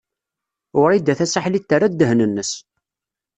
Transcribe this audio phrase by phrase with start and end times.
[0.81, 2.51] Wrida Tasaḥlit terra ddehn-nnes.